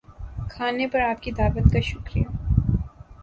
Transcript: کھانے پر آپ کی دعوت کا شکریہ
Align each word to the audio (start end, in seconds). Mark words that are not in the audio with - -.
کھانے 0.51 0.87
پر 0.91 0.99
آپ 1.01 1.21
کی 1.23 1.31
دعوت 1.31 1.71
کا 1.73 1.79
شکریہ 1.89 2.23